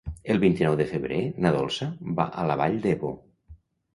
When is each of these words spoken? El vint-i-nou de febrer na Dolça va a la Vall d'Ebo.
El 0.35 0.39
vint-i-nou 0.43 0.77
de 0.79 0.85
febrer 0.93 1.19
na 1.45 1.51
Dolça 1.57 1.87
va 2.21 2.27
a 2.41 2.45
la 2.53 2.57
Vall 2.63 2.79
d'Ebo. 2.87 3.13